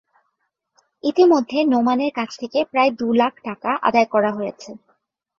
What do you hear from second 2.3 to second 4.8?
থেকে প্রায় দুই লাখ টাকা আদায় করা হয়েছে।